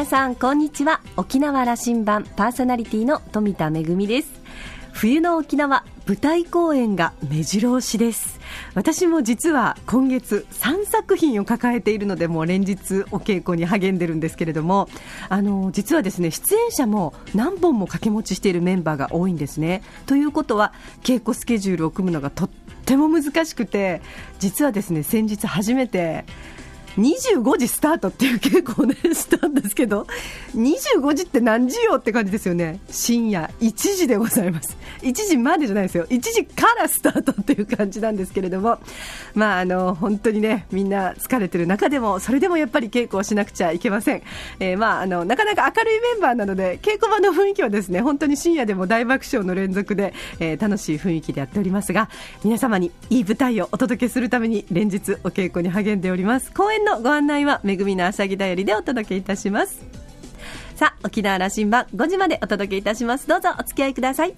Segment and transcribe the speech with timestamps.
[0.00, 1.02] 皆さんこんにちは。
[1.18, 4.40] 沖縄羅針盤パーソナリティの富田恵です。
[4.92, 8.40] 冬の沖縄舞台公演が目白押しです。
[8.72, 14.88] 私も実は今月3作品を抱えているのでもう連日お稽古に励んでるんですけれども
[15.28, 19.82] あの実はですね出演者も何本も掛け持ちしているメンバーが多いんですね。
[20.06, 22.50] ということは稽古スケジュールを組むのがとっ
[22.86, 24.00] ても難しくて
[24.38, 26.24] 実はですね先日初めて
[27.00, 30.06] 25時スタートっていう稽古をねしたんですけど
[30.54, 32.80] 25時って何時よって感じですよね。
[32.90, 34.76] 深夜1時でございます。
[35.02, 36.06] 1時までじゃないですよ。
[36.06, 38.78] 1時からスタートっていう感じなんですけれども。
[39.34, 44.22] まああの本当にねみんな疲れてる中でもそれでもやっぱり稽古をしなくちゃいけません、
[44.58, 52.08] えー、まああのなかなか明るいメンバーなので稽古場の雰囲気はですね本当に深夜でも大爆笑の連続で、えー、楽しい雰囲気でやっておりますが
[52.44, 56.52] 皆様にいい舞台をお届けするために連日お稽古に励んでおります。
[56.52, 59.84] 公演のご案内はめぐみのあさぎだよりでお届けいたします。
[60.74, 63.28] さあ沖縄羅針盤5時までお届けいたします。
[63.28, 64.34] どうぞお付き合いください。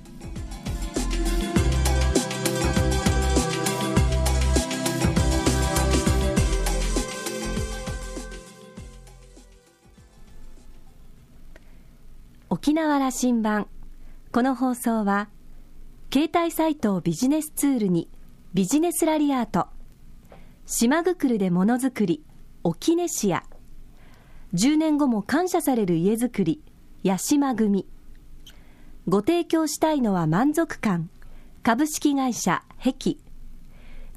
[12.51, 13.67] 沖縄羅針盤
[14.31, 15.29] この放送は
[16.13, 18.11] 携帯サイトをビジネスツールに
[18.53, 19.69] ビジネスラリアート。
[20.67, 22.23] 島ぐくるでものづくり。
[22.65, 23.43] 沖根市や
[24.55, 26.63] 10年後も感謝される家づくり
[27.05, 27.87] 八島組。
[29.09, 31.11] ご提供したいのは満足感
[31.63, 33.17] 株式会社壁。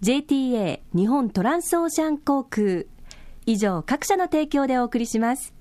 [0.02, 2.84] JTA 日本トランスオーシャン航空。
[3.48, 5.54] 以上各社の提供でお送りします。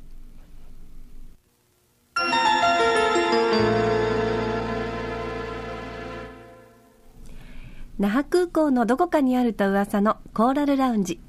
[7.98, 11.20] 那覇空港のどこかにあると噂のコーラルラウンジ。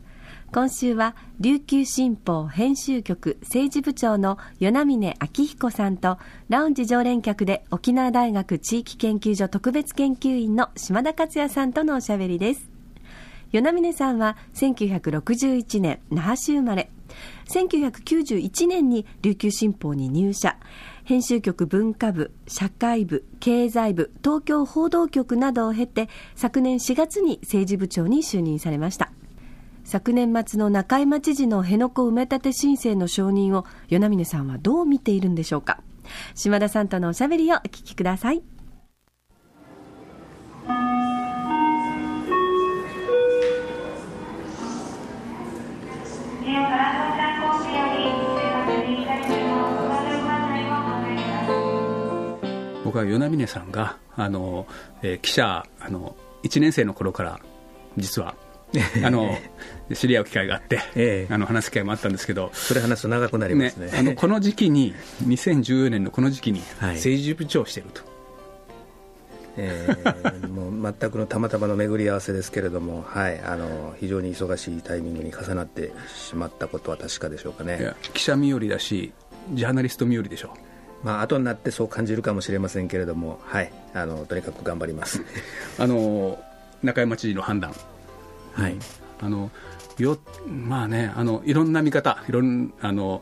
[0.52, 12.70] 今週は琉球新報編集局政治部長の与那峰昭彦さんとラウンジ常連客で沖縄大学地域研究所特別研究員の島田克也さんとのおしゃべりです
[13.52, 16.90] 与那峰さんは1961年那覇市生まれ
[17.48, 20.58] 1991年に琉球新報に入社
[21.06, 29.12] 編集局文化部、社会部、経済部、東京報道局などを経て、昨年4月に政治部長に就任されました。
[29.86, 35.80] 昨年末の中山知事の辺野古埋め立て申請の承認を与那峰さんはどう見ているんでしょうか？
[36.34, 38.42] 島田さんとのおしゃべりをお聞きください。
[52.84, 54.68] 僕は与那峰さんがあの、
[55.02, 57.40] えー、記者あの1年生の頃から
[57.98, 58.36] 実は
[59.04, 59.38] あの
[59.94, 64.96] 知り合う機会があって、ええ、あの話す機会もあったんですけど、それ話すと長くなりますね、ね、あのこの時期に、
[65.28, 68.02] 2014年のこの時期に、政治部長をしていると。
[68.02, 68.16] はい
[69.58, 77.94] えー、もう全くのたまたまの巡り合わせですけれども、はい、あの非常に忙しいタイミングに重なってしまったことは確かでしょうかね。
[78.14, 79.14] 記者身寄りだし、
[79.54, 80.54] ジャーナリスト身寄りでしょ。
[81.04, 81.06] う。
[81.06, 85.22] まあ後になってそう感じるかもしれませんけれども、はい、あのとにかく頑張ります。
[85.80, 86.44] あの
[86.84, 87.74] 中山知事の判断、
[88.56, 88.76] はい、
[89.22, 89.52] あの
[89.98, 90.18] よ
[90.48, 93.22] まあねあのいろんな見方いろんあの、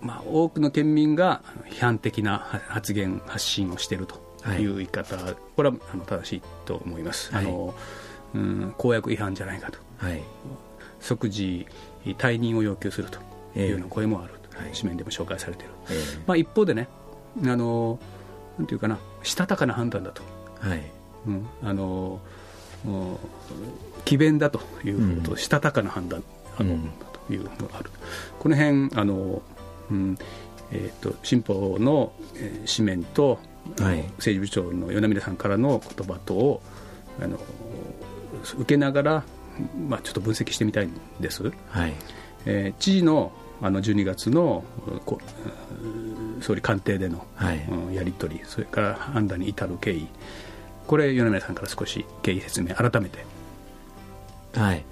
[0.00, 4.26] まあ、多くの県民が批判的な発言発信をしていると
[4.58, 4.64] い。
[4.66, 7.74] う言い方、はい、これはあの正しいと思います、はい、あの
[8.34, 10.22] うん、公約違反じゃないかと、はい、
[11.00, 11.66] 即時
[12.04, 13.18] 退任を要求すると
[13.58, 16.88] いうような声もある、えー、紙面でも紹介されている、えー、まあ、一方でね
[17.44, 17.98] あの
[18.58, 20.22] なんていうかなしたたかな判断だと、
[20.60, 20.82] はい。
[21.26, 22.20] うん、あの
[24.08, 26.24] 詭弁だということ、うん、したたかな判断
[26.58, 26.90] あの、うん、
[27.26, 27.90] というのがある。
[28.38, 29.42] この辺あの、
[29.90, 30.18] うん
[30.72, 33.38] えーと、新法の、えー、紙面と、
[33.78, 36.62] はい、政治部長の与那嶺さんからの言葉とを
[37.20, 37.38] あの
[38.56, 39.24] 受けながら、
[39.88, 41.94] まあ、ちょっと分析してみたいんです、はい。
[42.46, 44.62] えー、知事のあの12月の
[45.04, 45.20] こ
[46.40, 50.06] 総理官邸での、はい、うん、やり取りそれから判断に至る経緯。
[50.86, 53.26] これ与那嶺さんから少し経緯説明改めて
[54.58, 54.84] はい。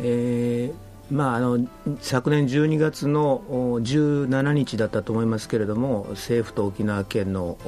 [0.00, 1.68] えーまあ、あの
[2.00, 7.58] 昨年12月の17日だったと思いますけれども政府と沖縄県の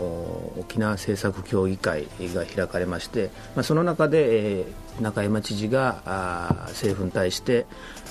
[0.58, 7.66] 沖縄政策協議会が開かれまして、まあ、その中で、えー、中山知事があ政府に対して、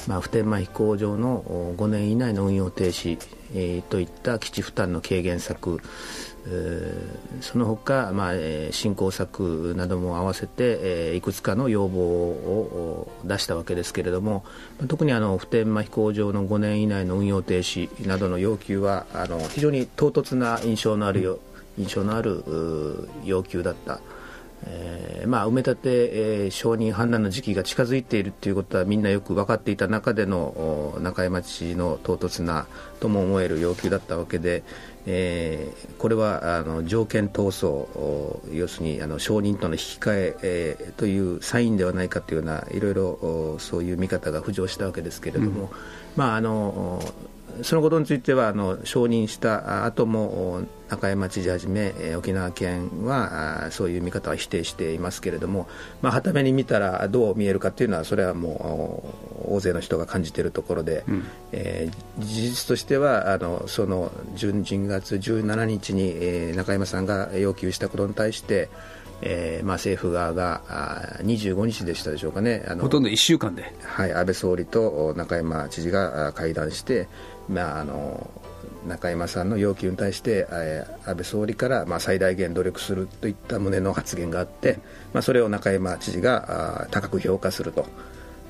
[0.07, 3.17] まあ、普天間飛行場の5年以内の運用停止、
[3.55, 5.81] えー、といった基地負担の軽減策
[7.41, 8.33] その他、まあ、
[8.71, 14.43] 振興策なども合わせて、えー、いくつかの要望を出したわけですけれども
[14.87, 21.39] 特にあの普天間飛行場の5年以内の運用停止などの要求はあの非常に唐突な印象のあるよ
[21.77, 23.99] 印象のある要求だった。
[24.63, 32.67] えーまあ、埋め立て、えー、承認判断の時期が近づいているということはみんなよく分かっていた中での中山知事の唐突な
[32.99, 34.63] とも思える要求だったわけで、
[35.05, 45.69] えー、これはあの条件闘争要するにあの承認との引き換ええー、というサインではないかというようないろいろそういう見方が浮上したわけですけれども、うん、
[46.15, 47.01] まああの
[47.63, 55.67] そのことについてはあの承認した後も中山知事はじめ沖縄県はそういう見方は否定していますけれども、
[56.01, 59.03] まあ、はために見たらどう見えるかというのはそれはも
[59.49, 68.69] う大勢の人が感じているところで、うん、えー、事実としてはあのその12月17日に、えー、中山さんが要求したことに対して
[69.21, 77.07] えーまあ、政府側があ25日でしたでしょうかねあのほとんど1週間で、はい、安倍総理と中山知事が会談して、
[77.47, 78.29] まあ、あの
[78.87, 84.79] 中山さんの要求に対して、えー、安倍総理から、まあ、最大限努力するといった旨の発言があって、
[85.13, 87.85] まあ、それを中山知事があ高く評価すると。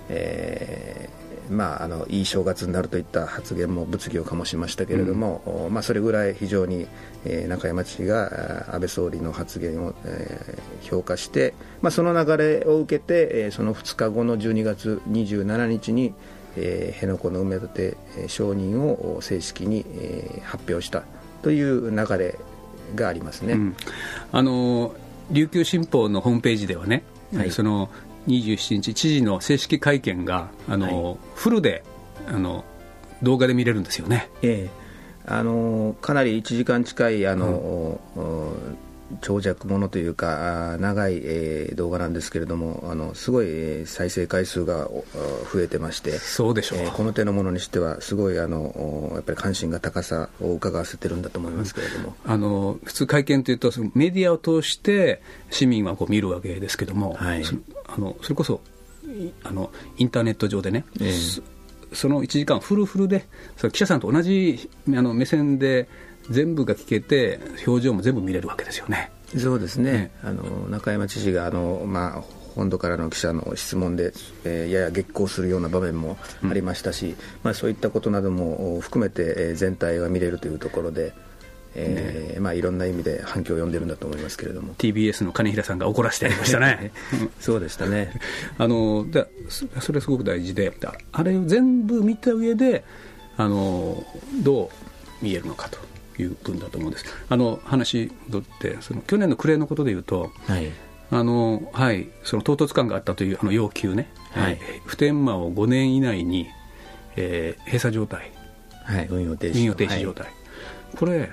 [0.10, 6.88] えーまあ、あのいい正月になるといった発言も物議を醸しましたけれども、うん、まあ、それぐらい非常に、
[7.26, 16.14] えー、中山知事が安倍総理の発言を、えー、評価して、まあ、その流れを受けて、えー、その2日後の12月27日に、
[16.58, 21.04] えー、辺野古の埋め立て承認を正式に、えー、発表した
[21.42, 22.40] という流れ
[22.96, 23.76] がありますね、うん、
[24.32, 24.96] あの
[25.32, 27.04] 琉球新報のホームページではね、
[27.36, 27.90] はい、その
[28.28, 31.84] 27日、知事の正式会見があの、はい、フルで
[32.28, 32.66] あの
[33.24, 34.30] 動画で見れるんですよね。
[34.42, 34.86] ええ。
[35.28, 38.78] あのかなり1時間近いあの、うん、
[39.22, 44.88] 長尺ものというか長い、えー、動画なんですけれどもあのすごい再生回数が
[45.52, 57.44] 増えてましてそうでしょう、えー、この手のものにしてはすごいあのやっぱり関心が高さを伺わせてるんだと思いますけれども、うん、あの普通会見というとメディアを通して市民はこう見るわけですけども、はい、
[57.96, 58.62] あのそれこそ
[59.44, 61.44] あのインターネット上でね、えー、
[61.94, 65.88] その1時間フルフルでそ記者さんと同じあの目線で
[66.30, 69.12] 全部が聞けて表情も全部見れるわけですよね。
[69.38, 72.24] そうですね、ねあの中山知事があの、まあ、
[72.56, 74.14] 本土からの記者の質問で、
[74.46, 81.14] えー、やや激高するような場面もありましたし、うん、まあ、そういったことなども含めて、えー、全体が見れるというところで。
[81.78, 84.74] えー、まあ、いろんな意味で反響を呼んでるんだと思いますけれども。
[84.76, 86.92] TBS の金平さんが怒らせてやりましたね。
[87.40, 88.14] そうでしたね。
[88.58, 89.28] あので
[89.82, 90.74] それすごく大事で
[91.12, 92.84] あれを全部見た上で
[93.38, 94.06] あの
[94.42, 94.72] ど
[95.22, 95.78] う見えるのかと
[96.22, 97.06] いう分だと思うんです。
[97.30, 100.72] あの話戻ってその去年の暮れのことでいうと、はい、
[101.12, 106.48] あのはい、その唐突感があったというあの要求ね、はい、普天間を5年以内に、
[107.18, 108.32] えー、閉鎖状態、
[108.86, 111.32] はい、運用停止運用停止状態、はい、これ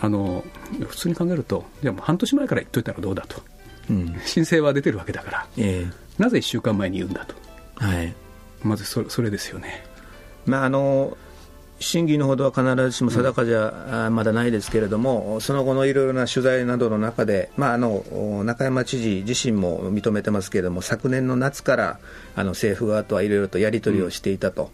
[0.00, 0.44] あの
[0.88, 3.42] 普通に考えるとでも半年前から言っといたらどうだと、
[3.90, 7.34] うん、申請は出てるわけだから、えー、なぜ1週間前に言うんだと、
[7.76, 8.14] はい、
[8.62, 9.84] まずそそれですよね。
[10.44, 11.16] まああの
[11.78, 18.02] 審議のほどは必ずしも定かじゃまだないですけれども、その後のいろいろな取材などの中で、まあ、あの
[18.44, 21.98] 中山知事自身も認めてますけれども、昨年の夏から
[22.34, 24.70] あの政府側とはいろいろとやり取りをしていたと。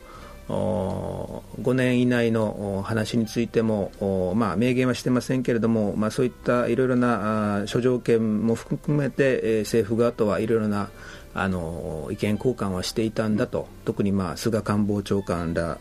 [0.48, 10.90] 5年以内の話についても、まあ、明言はしてませんけれども、まあ、そういったいろいろな諸条件も含めて、政府側とはいろいろな
[11.34, 15.78] あの意見交換はしていたんだと、特に、まあ、菅官房長官ら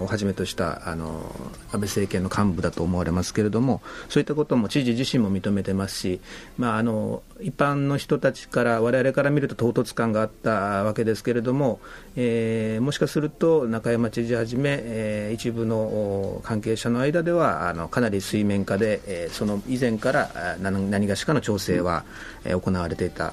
[0.00, 1.20] をはじめとしたあの
[1.66, 6.20] 安倍政権の幹部だと思われますけれども、そういったことも知事自身も認めてますし、
[6.56, 10.50] まあ、あの一般の人たちから、我々から見ると唐突感があった
[10.84, 11.80] わけですけれども、
[12.16, 22.04] えー、もしかすると中山知事はじめ、えー、一部の関係者の間では、あのかなり水面下で、えー、その以前から何何がしかの調整は、
[22.46, 23.32] うん、行われていた。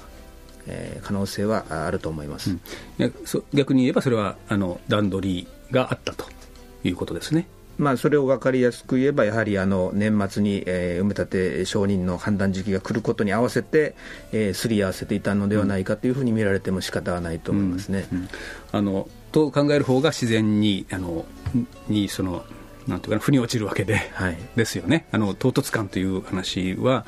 [0.67, 2.57] えー、可能性はあると思います、
[2.99, 3.13] うん、
[3.53, 6.25] 逆に言えば、それはあの段取りがあったと
[6.83, 7.47] いうことですね。
[7.77, 13.95] まあ、それを分かりやすく言えば、やはりあの年末に、えー、埋め立て承認の判断時期が来ることに合わせて、
[14.31, 18.07] えー、すり合わせていたのではないかというふうに見られても仕方はないと思いますね。
[18.11, 18.29] うんうん、
[18.71, 21.25] あのと考える方が自然にあの
[21.87, 22.43] にその
[22.87, 25.05] なんていうか腑に落ちるわけで、はい、ですよね。
[25.11, 27.05] あの唐突感という話は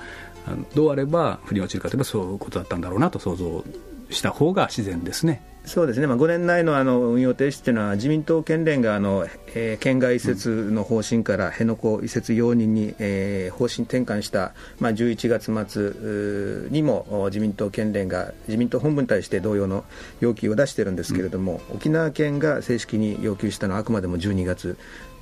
[0.75, 3.63] どうあれば腑に落ちるかといえばそういうことだったんだろうなと想像
[4.09, 5.41] した方が自然ですね。
[5.65, 19.83] そうですね、まあ、5年内のあの運用停止というのは、自民党県連があの、えー、県外移設の方針から辺野古移設容認に、えー、方針転換した、まあ、11月末にも自民党県連が自民党本部に対して同様の
[20.21, 24.75] 要求を出しているんですけれども、うん、沖縄県が正式に要求したのはあくまでも12月、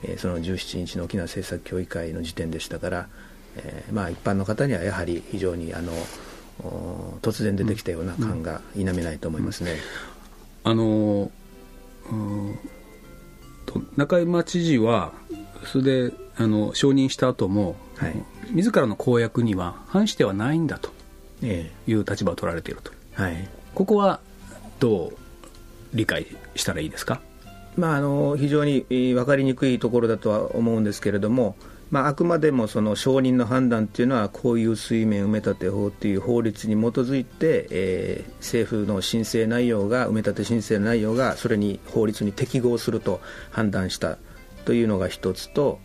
[0.03, 3.07] えー、その17日の沖縄政策協議会の時点でしたから、
[3.57, 5.91] えーまあ、一般の方にはやはり非常にあの
[7.21, 9.77] 突然出てきたような感が否めないと思いますね。
[10.63, 10.71] うん。
[10.71, 11.29] うん。
[12.11, 12.55] あの
[13.95, 15.13] 中山知事は、
[15.65, 18.15] それであの承認した後も、はい、
[18.51, 20.95] 自らの公約には反してはないんだと。
[21.39, 24.19] いう立場を取られていると、はい、ここは
[24.79, 25.17] どう
[25.93, 27.21] 理解したらいいですか、
[27.75, 31.55] まあ、あの非常に分かりにくいところだとは思うんですけれども、
[31.89, 44.17] まあ、あくまでもその承認の判断というのはこういう水面埋め立て法という法律に基づいて、えー、政府の申請内容が埋め立て申請内容がそれに法律に適合すると判断した
[44.65, 45.79] というのが一つと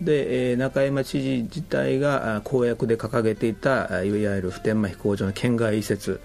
[0.00, 6.20] で、えー、中山知事自体が公約で掲げていたいわゆる普天間飛行場の県外移設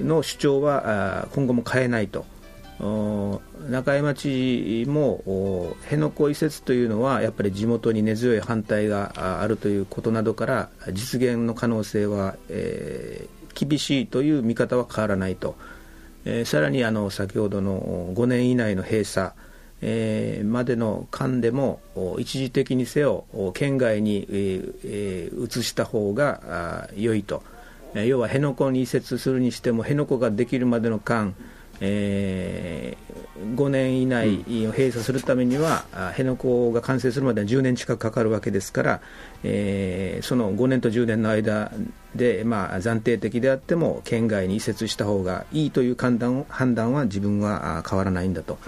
[0.00, 2.24] の主張は今後も変えないと。
[2.80, 15.56] 中山知事も辺野古移設というのはやっぱり地元に根強い反対があるということなどから実現の可能性は、えー、厳しいという見方は変わらないと、
[16.24, 19.32] えー、さらにあの先ほどの5年以内の閉鎖
[19.82, 21.80] えー、までの間でも
[22.18, 27.42] 一時的にせよ県外に、えー、移した方が良いと、
[27.94, 31.34] 要は辺野古に移設するにしても辺野古ができるまでの間
[31.80, 39.00] えー、5年以内を閉鎖するためには、うん、辺野古が完成するまでは10年近くかかるわけですから、
[39.44, 41.72] えー、その5年と10年の間
[42.14, 48.58] で、まあ、暫定的であっても県外に移設した方がいいという判断判断は自分は変わらないんだと。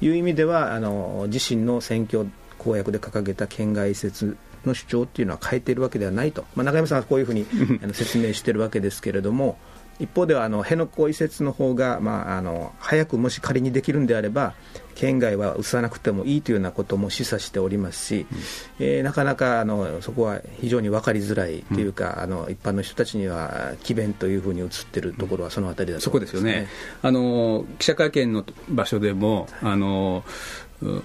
[0.00, 2.26] いう意味では、あの自身の選挙
[2.58, 7.46] 公約で掲げた県外移設の主張っていうのは変えているわけではないと、まあ、中山さんはこういうふうに
[7.94, 9.58] 説明しているわけですけれども。
[10.00, 14.54] 一方ではあの辺野古移設の方がまああの早くもし仮にできるんであれば
[14.94, 26.68] 県外は移さなくてもいいというようなことも示唆しておりますし、うん、えー、なかなかあのそこは非常に分かりづらいというか、うん、あの一般の人たちには詭弁というふうに映っているところはそのあたりだと、ね、そこですよね。
[27.02, 30.24] あの記者会見の場所でも、あの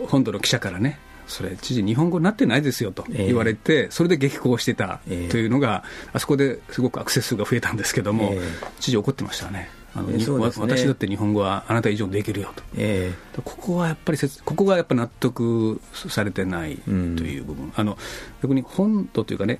[0.07, 8.33] 本土の記者からねそれ、知事、日本語になってないですよと言われて、それで激高してたというのが、あそこですごくアクセス数が増えたんですけども、
[8.79, 9.69] 知事、怒ってましたね。
[9.95, 10.25] あの、ね、
[10.59, 17.97] 私だって日本語はあなた以上できるよと、えー、ここはやっぱりここがやっぱ納得されてないという部分、うん、あの
[18.43, 19.59] 逆に本土というかね、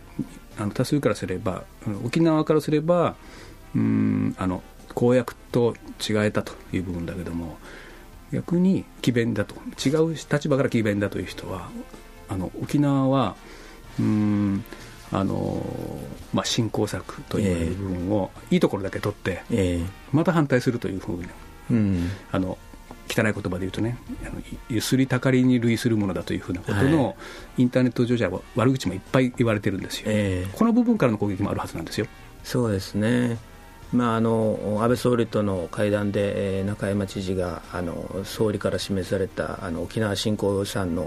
[0.59, 1.63] あの多数からすれば、
[2.03, 3.15] 沖縄からすれば、
[3.73, 4.61] うんあの
[4.93, 7.57] 公約と違えたという部分だけども、
[8.35, 9.55] 逆に詭弁だと。
[9.83, 11.69] 違う立場から詭弁だという人は
[12.27, 13.35] あの沖縄は
[13.99, 14.63] うん
[15.11, 15.63] あの
[16.33, 21.27] まあ、振興策という部分をいいところだけ取って、えー、また反対するというふうに、
[21.71, 22.57] うん、あの
[23.07, 27.11] 汚い言葉で言うとねあのゆすりたかりに類するものだというふうなことの、は
[27.57, 32.07] い、インターネット上じゃ悪口もいっぱい言われてるんですよ、えー、この部分からの攻撃もあるはずなんですよ。
[32.43, 33.37] そうですね
[33.95, 41.03] まあ、あの安倍総理との会談で、えー、中山知事があの総理から示されたあの沖縄振興予算の、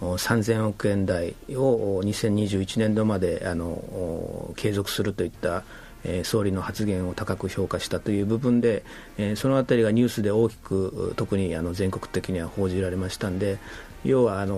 [0.00, 5.64] うん、3000億円台を2021年度まであの継続するといった、
[6.04, 8.84] えー、総理の発言を高く評価したという部分で、
[9.18, 13.58] えー、そのあたりがニュースで大きく特にあの全国的には報じられましたんで
[14.04, 14.56] 要はあの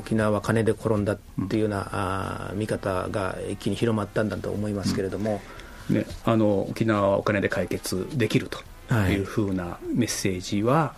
[0.00, 1.18] 沖縄は金で転んだっ
[1.48, 5.40] ていうような、うん、あ見方が一気に広まったんだと思いますけれども。
[5.58, 10.94] うんね、あの沖縄はお金で解決できるというふうなメッセージは、は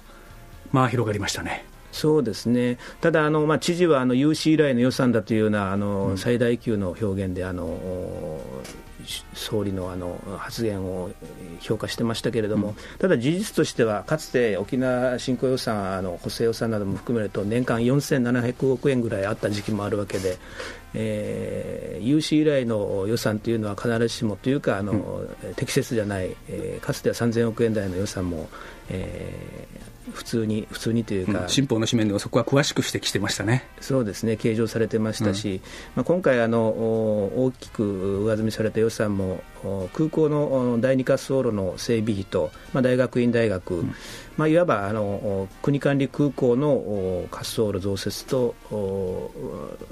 [0.67, 1.65] い、まあ広がりましたね。
[1.97, 8.39] そうですね、ただ、あのまあ、知事はあの有史以来の予算だというようなあの、うん、最大級の表現であの
[9.33, 11.11] 総理のあの発言を
[11.61, 20.37] 評価してましたけれども、うん、ただ事実としては、かつて沖縄振興予算、あの補正予算なども含めると、年間4700億円ぐらいあった時期もあるわけで、
[20.93, 28.51] えー、有史以来の予算というのは必ずしもというかあの、うん、適切じゃない、えー、かつては3000億円台の予算も、
[28.91, 33.65] えー、普通に普通にというか、うん、新法の紙面ではそこは詳しく指摘してましたね。
[33.81, 35.61] そうですね、計上されてましたし、うん、
[35.97, 39.43] まあ、今回あの、大きく上積みされた予算も
[39.93, 43.95] 空港の第二滑走路の整備費と、まあ、大学院大学、うん、
[44.37, 48.55] まあ、いわばあの国管理空港の滑走路増設と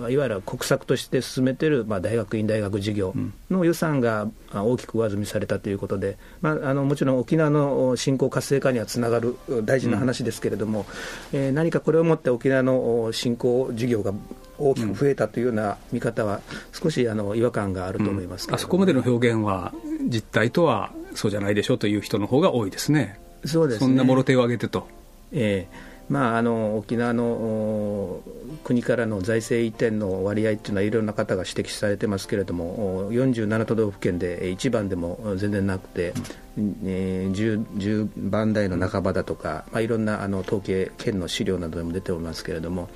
[0.08, 3.14] いわゆる国策として進めている、まあ、大学院大学事業
[3.50, 10.86] の予算が大きく上積みされたということで、まあ、あのもちろん沖縄の振興活性化にはつながる大事な話ですけれども、
[11.32, 14.12] うん、えー、何かこれをもって沖縄の振興事業が
[14.58, 16.40] 大きく増えたというような見方は、
[16.72, 19.72] 少しあの違和感があると思います、うん、あそこまでの表現は、
[20.08, 24.88] 実態とはそうじゃないでしょうという人の方が多いですね、そうです、ね、そんなもろ手を挙げてと。
[25.32, 28.20] えーまあ、あの沖縄の
[28.62, 36.12] 国からの財政移転の割合というのは、いろんな方が指摘されてますけれども、47都道府県で1番でも全然なくて、
[36.84, 42.90] えー、10, 10番台の半ばだとか、まあ、いろんなあの統計、県の資料などでも出ておりますけれども、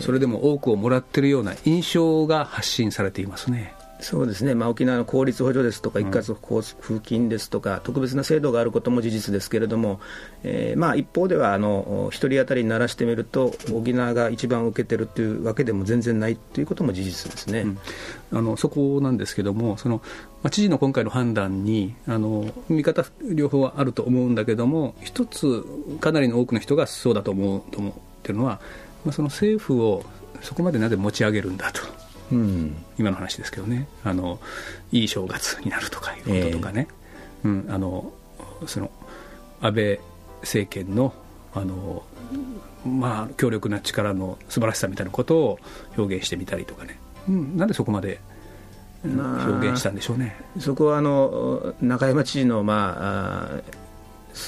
[0.00, 3.74] それでも多くをもらっているような印象が発信されていますね。
[4.00, 10.00] そうですね、まあ、沖縄の公立補助ですとか、一括交付金ですとか、特別な制度があることも事実ですけれども、
[10.44, 17.78] えーまあ、一方ではあの、1人当たりにならしてみると、沖縄が一番受けてるというわけでも全然ないということも事実ですね、うん、
[18.38, 19.96] あのそこなんですけども、その
[20.42, 25.64] まあ、知事の今回の判断にあの、見方両方はあると思うんだけども、一つ、
[26.00, 28.60] かなりの多くの人がそうだと思うと思ってるのは、
[29.04, 30.04] まあ、その政府を
[30.40, 31.82] そこまでなぜ持ち上げるんだと。
[32.30, 33.88] うん、今の話ですけどね。
[34.04, 34.38] あの
[34.92, 36.88] いい正月になるとかいうこととかね、
[37.44, 38.12] えー、うん、あの
[38.66, 38.90] その
[39.60, 40.00] 安倍
[40.42, 41.12] 政権の
[41.54, 42.02] あの、
[42.86, 45.58] まあ、強力な力の素晴らしさみたいなことを
[45.96, 48.20] 表現してみたりとかね、うん、なんでそこまで
[49.04, 53.62] 表現したんでしょうね、まあ、そこはあの中山知事の、まあ、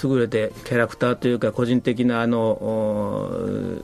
[0.04, 3.82] 優れてキャラクターというか個人的なあの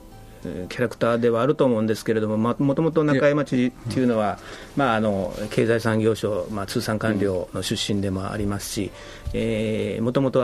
[0.69, 4.39] キャラクターではあると思うんですけれども、もともと中山知事というのは、
[4.75, 8.91] まあ、あの経済産業省、まあ、通産官僚の出身でもありますし、
[10.01, 10.43] もともと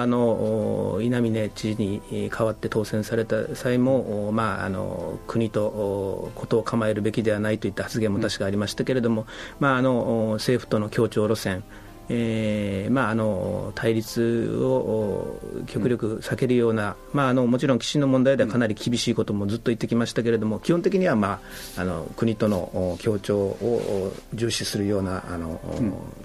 [1.02, 9.26] 稲峰知事に代わって当選された際も、まあ、あの国とことを構えるべきではないといった発言も確かありましたけれども、
[9.60, 11.64] まあ、あの政府との協調路線、
[12.10, 21.40] えーまあ、あの対立を極力避けるような、まあ、あのもちろん、岸の問題ではかなり厳しいこともずっと言ってきましたけれども、基本的には、ま
[21.78, 25.60] あ、あの国との協調を重視するようなあの、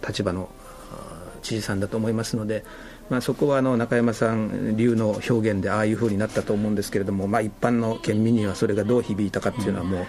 [0.07, 0.49] 立場の
[1.43, 2.65] 知事さんだと思いますので。
[3.11, 10.07] まあ、そこはあの中山さん流の表現でああいうふうになったと思うんですけれども、まあ、一般の県民にはそれがどう響いたかっていうのはもう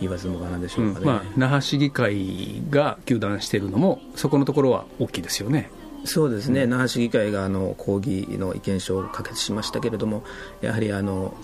[0.00, 5.70] 言わずもがなでしょうかね、うん、まあ、那覇市議会が糾弾しているのもそこのところは大きいですよね。
[6.04, 10.24] そうですね、うん、那覇市議会があの抗議の意見書を可決しましたけれども、
[10.60, 11.34] やはりあの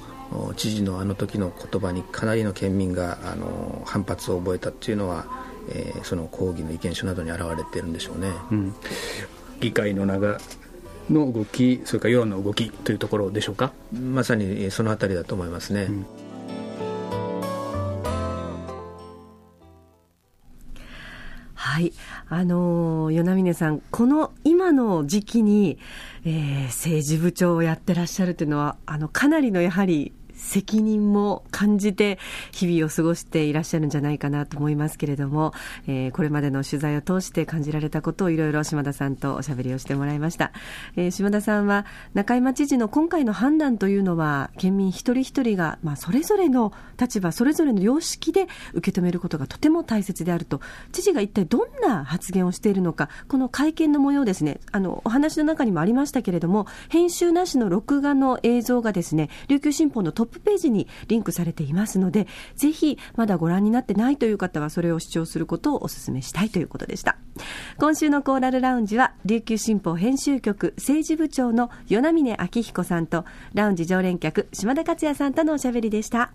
[0.56, 5.26] 知事のあの時の言葉にかなりの県民があの反発を覚えたというのは、
[5.70, 8.30] えー、その抗議の意見書などに表れているんでしょうね。
[8.50, 8.74] うん、
[9.60, 10.38] 議会の長
[11.10, 13.72] の動き、それから世論の動きというところでしょうか？
[13.92, 15.86] まさにそのあたりだと思いますね。
[15.88, 16.06] うん
[21.54, 21.92] はい。
[22.28, 25.78] あのー、与那嶺さん、この今の時期に、
[26.24, 32.18] えー、政治部長をやってらっしゃるというのは、あの、かなりのやはり責任も感じて
[32.52, 35.52] 日々を過ごしていらっしゃるんじゃないかなと思いますけれども、
[35.86, 40.52] えー、これまでの取材を通して感じられたことをいろいろ島田さんとおしゃべりをしてもらいました、
[40.96, 50.60] えー、島田さんは中山知事の今回の判断というのは県民一人一人が、まあ、それぞれの立場それぞれの様式で受け止めることがとても大切であると。
[50.92, 54.60] 知事が一体どんな発言をしているのかこの会見の模様ですね。
[54.72, 67.16] あのお話の中にもありましたけれども編集なしの録画の映像がですね琉球新報のトップップページにリンクされていますので、ぜひまだご覧になってないという方はそれを視聴することをお勧めしたいということでした。
[67.78, 76.32] 今週のコーラルラウンジは、琉球新報編集局政治部長の与那嶺明彦さんと、ラウンジ常連客島田克也さんとのおしゃべりでした。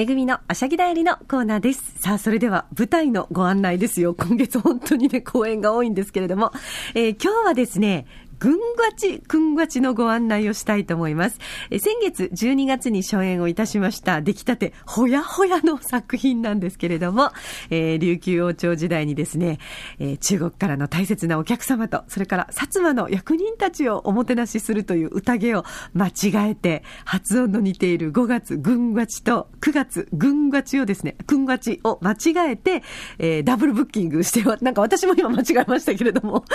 [0.00, 1.92] めぐみのあしゃぎだよりのコーナーです。
[1.98, 4.14] さあ、それでは舞台のご案内ですよ。
[4.14, 6.52] 今月本当にね、公演が多いんですけれども、
[6.94, 8.06] えー、今日はですね、
[8.40, 8.58] ぐんが
[8.96, 11.38] ち、くんがちのご案内をしたいと思います。
[11.70, 17.32] え先月12月に初演をいたしました、出来たてほやほやの作品なんですけれども、
[17.68, 19.58] えー、琉球王朝時代にですね、
[19.98, 32.82] えー、中国からの大切なお客様と、それから薩摩の役人たちをおもてなしするという宴を間違えて、発音の似ている5月ぐんがちと9月ぐんがちをですね、くんがちを間違えて、
[33.18, 36.46] えー、ダブルブッキングして、なんか私も今間違えましたけれども、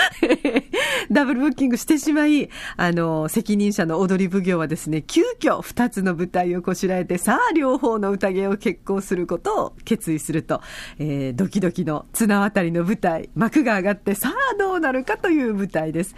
[1.12, 10.62] ダブルブッキンググしてしまい、あの、責任者の踊り奉行はですね、急遽二つの舞台をこしらえて、さあ、両方の宴を決行することを決意すると、
[10.98, 16.16] えー、ドキドキの綱渡りの舞台、幕が上がって、さあ、どうなるかという舞台です。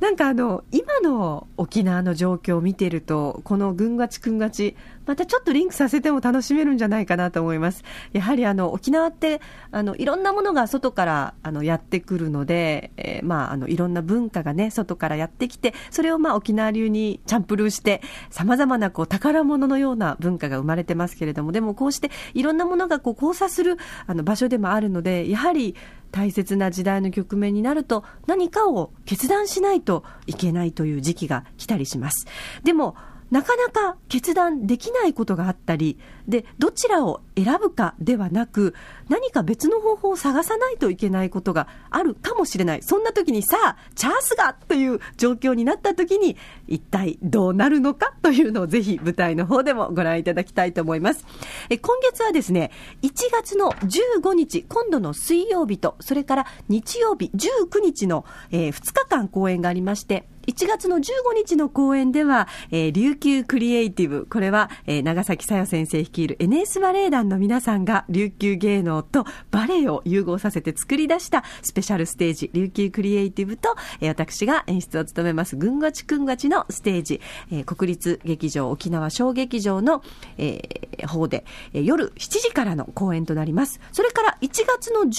[0.00, 7.84] なんかあの、今の沖縄の状況を見ていると、このぐんがちくんがち、またちょっとリンクさせても楽しめるんじゃないかなと思います。
[8.12, 23.76] やはりあの沖縄ってあのいろんなものが外からあのやってくるので、えー、まああのいろんな文化がね外からやってきて、それをまあ沖縄流にチャンプルーしてさまざまなこう宝物のような文化が生まれてますけれども、でもこうしていろんなものがこう交差する
[24.08, 25.76] あの場所でもあるので、やはり
[26.10, 32.26] 大切な時代の局面になると何かを決断しないといけないという時期が来たりします。
[32.64, 32.96] でも
[33.30, 38.74] なかなか決断できないことがあったり、で、どちらを選ぶかではなく、
[39.08, 42.82] 何か別の方法を探さないといけないことがあるかもしれない。
[42.82, 46.36] そんな時にさあ、チャンスがという状況になった時に、
[46.68, 51.24] 一体どうなるのかというのをぜひ舞台の方でもご覧いただきたいと思います。
[51.68, 52.70] え今月はですね、
[53.02, 61.00] 1月の15日、今度の水曜日と、それから日曜日19日の、えー、2日間公演がありまして、1月の15
[61.34, 80.02] 日の公演では、えー、琉球クリエイティブ、これは、えー、長崎さよ先生率いる NS バレエ団の皆さんが琉球芸能とバレエを融合させて作り出したスペシャルステージ、琉球クリエイティブと、えー、私が演出を務めます、ぐんがちくんがちのステージ、えー、国立劇場沖縄小劇場の、
[80.38, 83.80] えー、方で、えー、夜7時からの公演となります。
[83.90, 85.10] それから1月の19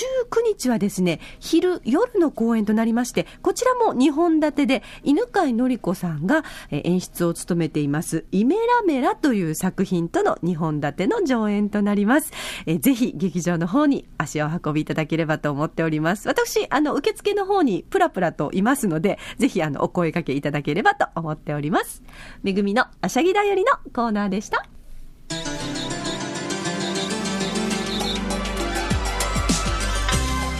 [0.48, 4.84] 日はですね、昼、夜の公演となりまして、こちらも2本立てで、
[5.18, 12.32] 犬飼の子さんが演出を務めています、イメラメラという作品との2本立ての上演となります。
[12.68, 16.28] えぜひ劇場の方に足を運びいただければと思っております。
[16.28, 22.04] 私、あの、受付の方にプラプラといますので、ぜひあの、お声かけいただければと思っております。
[22.44, 24.68] めぐみのあしゃぎだよりのコーナーでした。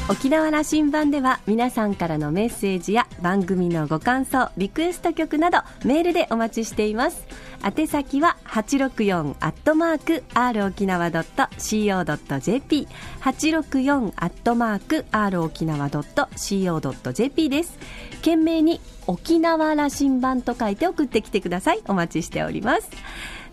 [0.10, 7.26] 沖縄羅針盤では皆さんからのメッセージや番組のご感想リクエスト曲などメールでお待ちしています。
[7.62, 12.88] 宛先は864アットマーク r 沖縄 .co.jp
[13.20, 17.78] 864アットマーク r 沖縄 .co.jp です。
[18.20, 21.82] 懸命に沖縄羅針盤と書いて送ってきてください。
[21.86, 22.90] お待ちしております。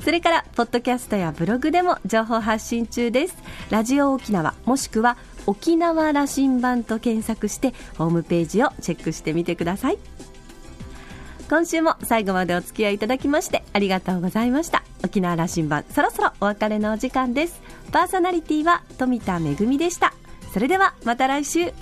[0.05, 3.37] それから、ポッドキャストやブログでも情報発信中です。
[3.71, 9.99] ラジオ沖縄、もしくは沖縄羅針盤と検索してホームページをチェックしてみてください。
[11.49, 14.83] 今週も最後までお付き合いいただきましてありがとうございました。
[15.05, 17.61] 沖縄羅針盤そろそろお別れのお時間です。
[17.93, 20.15] パーソナリティは富田恵でした。
[20.53, 21.73] それではまた来週。